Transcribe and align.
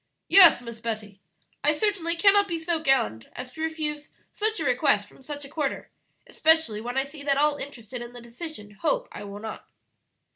"Yes, 0.29 0.61
Miss 0.63 0.79
Betty; 0.79 1.19
I 1.63 1.73
certainly 1.77 2.15
cannot 2.15 2.47
be 2.47 2.57
so 2.57 2.79
gallant 2.79 3.27
as 3.33 3.51
to 3.51 3.61
refuse 3.61 4.09
such 4.31 4.59
a 4.59 4.65
request 4.65 5.07
from 5.07 5.21
such 5.21 5.45
a 5.45 5.47
quarter, 5.47 5.91
especially 6.25 6.81
when 6.81 6.97
I 6.97 7.03
see 7.03 7.21
that 7.21 7.37
all 7.37 7.57
interested 7.57 8.01
in 8.01 8.11
the 8.11 8.19
decision 8.19 8.71
hope 8.71 9.07
I 9.11 9.23
will 9.23 9.37
not." 9.37 9.69